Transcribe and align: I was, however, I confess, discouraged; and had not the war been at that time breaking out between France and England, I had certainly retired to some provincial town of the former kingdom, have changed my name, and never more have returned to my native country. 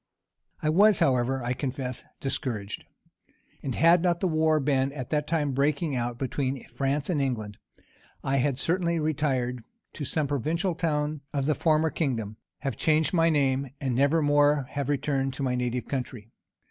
I 0.63 0.69
was, 0.69 0.97
however, 0.97 1.43
I 1.43 1.53
confess, 1.53 2.03
discouraged; 2.19 2.85
and 3.61 3.75
had 3.75 4.01
not 4.01 4.19
the 4.19 4.27
war 4.27 4.59
been 4.59 4.91
at 4.93 5.11
that 5.11 5.27
time 5.27 5.51
breaking 5.51 5.95
out 5.95 6.17
between 6.17 6.67
France 6.69 7.07
and 7.07 7.21
England, 7.21 7.59
I 8.23 8.37
had 8.37 8.57
certainly 8.57 8.97
retired 8.97 9.63
to 9.93 10.03
some 10.03 10.25
provincial 10.25 10.73
town 10.73 11.21
of 11.33 11.45
the 11.45 11.53
former 11.53 11.91
kingdom, 11.91 12.37
have 12.61 12.77
changed 12.77 13.13
my 13.13 13.29
name, 13.29 13.69
and 13.79 13.93
never 13.93 14.23
more 14.23 14.63
have 14.71 14.89
returned 14.89 15.35
to 15.35 15.43
my 15.43 15.53
native 15.53 15.87
country. 15.87 16.31